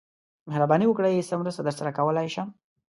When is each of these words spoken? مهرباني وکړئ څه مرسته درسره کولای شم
مهرباني 0.47 0.85
وکړئ 0.87 1.13
څه 1.29 1.35
مرسته 1.41 1.61
درسره 1.63 1.95
کولای 1.97 2.27
شم 2.35 2.47